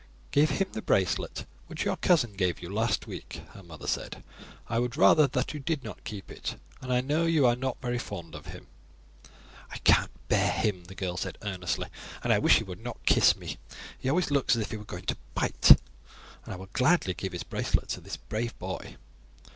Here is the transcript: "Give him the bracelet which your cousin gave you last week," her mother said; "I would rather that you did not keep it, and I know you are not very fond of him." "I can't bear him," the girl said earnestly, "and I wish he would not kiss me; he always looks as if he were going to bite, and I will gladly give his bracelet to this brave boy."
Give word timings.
"Give 0.31 0.49
him 0.49 0.67
the 0.71 0.81
bracelet 0.81 1.45
which 1.67 1.85
your 1.85 1.95
cousin 1.95 2.33
gave 2.33 2.59
you 2.59 2.73
last 2.73 3.05
week," 3.05 3.43
her 3.53 3.61
mother 3.61 3.85
said; 3.85 4.23
"I 4.67 4.79
would 4.79 4.97
rather 4.97 5.27
that 5.27 5.53
you 5.53 5.59
did 5.59 5.83
not 5.83 6.03
keep 6.05 6.31
it, 6.31 6.55
and 6.81 6.91
I 6.91 7.01
know 7.01 7.27
you 7.27 7.45
are 7.45 7.55
not 7.55 7.79
very 7.83 7.99
fond 7.99 8.33
of 8.33 8.47
him." 8.47 8.65
"I 9.69 9.77
can't 9.83 10.09
bear 10.27 10.53
him," 10.53 10.85
the 10.85 10.95
girl 10.95 11.17
said 11.17 11.37
earnestly, 11.43 11.87
"and 12.23 12.33
I 12.33 12.39
wish 12.39 12.57
he 12.57 12.63
would 12.63 12.81
not 12.83 13.05
kiss 13.05 13.35
me; 13.35 13.59
he 13.99 14.09
always 14.09 14.31
looks 14.31 14.55
as 14.55 14.63
if 14.63 14.71
he 14.71 14.77
were 14.77 14.85
going 14.85 15.05
to 15.05 15.17
bite, 15.35 15.69
and 16.45 16.51
I 16.51 16.55
will 16.55 16.69
gladly 16.73 17.13
give 17.13 17.33
his 17.33 17.43
bracelet 17.43 17.89
to 17.89 18.01
this 18.01 18.17
brave 18.17 18.57
boy." 18.57 18.95